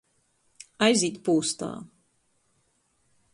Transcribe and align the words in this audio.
Aizīt 0.85 1.19
pūstā. 1.27 1.69